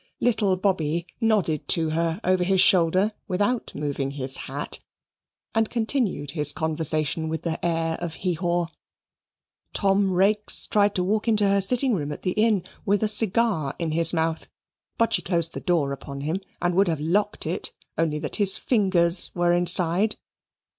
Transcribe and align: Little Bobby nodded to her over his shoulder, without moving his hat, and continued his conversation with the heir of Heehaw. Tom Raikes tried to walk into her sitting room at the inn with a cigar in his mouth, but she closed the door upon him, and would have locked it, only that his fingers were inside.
Little 0.19 0.57
Bobby 0.57 1.05
nodded 1.21 1.67
to 1.67 1.91
her 1.91 2.19
over 2.23 2.43
his 2.43 2.59
shoulder, 2.59 3.13
without 3.27 3.71
moving 3.75 4.09
his 4.09 4.35
hat, 4.35 4.79
and 5.53 5.69
continued 5.69 6.31
his 6.31 6.53
conversation 6.53 7.29
with 7.29 7.43
the 7.43 7.63
heir 7.63 7.97
of 7.99 8.15
Heehaw. 8.15 8.69
Tom 9.73 10.09
Raikes 10.09 10.65
tried 10.67 10.95
to 10.95 11.03
walk 11.03 11.27
into 11.27 11.47
her 11.47 11.61
sitting 11.61 11.93
room 11.93 12.11
at 12.11 12.23
the 12.23 12.31
inn 12.31 12.63
with 12.83 13.03
a 13.03 13.07
cigar 13.07 13.75
in 13.77 13.91
his 13.91 14.11
mouth, 14.11 14.47
but 14.97 15.13
she 15.13 15.21
closed 15.21 15.53
the 15.53 15.59
door 15.61 15.91
upon 15.91 16.21
him, 16.21 16.37
and 16.59 16.73
would 16.73 16.87
have 16.87 16.99
locked 16.99 17.45
it, 17.45 17.71
only 17.95 18.17
that 18.17 18.37
his 18.37 18.57
fingers 18.57 19.29
were 19.35 19.53
inside. 19.53 20.15